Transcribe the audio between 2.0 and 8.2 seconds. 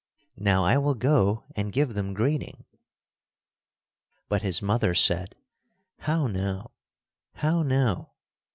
greeting." But his mother said: "How now! How now!